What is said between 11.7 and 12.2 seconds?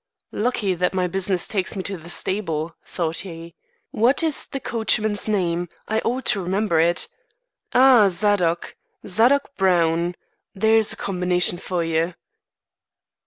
you!"